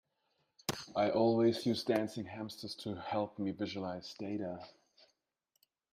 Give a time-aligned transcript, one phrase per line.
[0.95, 4.65] I always use dancing hamsters to help me visualise data.